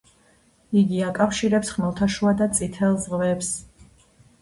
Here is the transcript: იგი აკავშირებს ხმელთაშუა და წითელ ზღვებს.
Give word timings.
იგი 0.81 1.01
აკავშირებს 1.09 1.71
ხმელთაშუა 1.77 2.35
და 2.43 2.51
წითელ 2.59 3.01
ზღვებს. 3.07 3.57